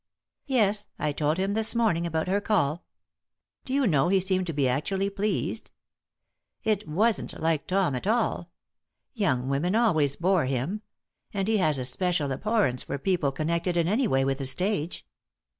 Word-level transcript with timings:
"Yes; 0.47 0.87
I 0.97 1.11
told 1.11 1.37
him 1.37 1.53
this 1.53 1.75
morning 1.75 2.07
about 2.07 2.27
her 2.27 2.41
call. 2.41 2.83
Do 3.65 3.71
you 3.71 3.85
know, 3.85 4.07
he 4.07 4.19
seemed 4.19 4.47
to 4.47 4.51
be 4.53 4.67
actually 4.67 5.11
pleased. 5.11 5.69
It 6.63 6.87
wasn't 6.87 7.39
like 7.39 7.67
Tom 7.67 7.93
at 7.93 8.07
all. 8.07 8.49
Young 9.13 9.47
women 9.47 9.75
always 9.75 10.15
bore 10.15 10.45
him. 10.47 10.81
And 11.35 11.47
he 11.47 11.57
has 11.57 11.77
a 11.77 11.85
special 11.85 12.31
abhorrence 12.31 12.81
for 12.81 12.97
people 12.97 13.31
connected 13.31 13.77
in 13.77 13.87
any 13.87 14.07
way 14.07 14.25
with 14.25 14.39
the 14.39 14.47
stage." 14.47 15.05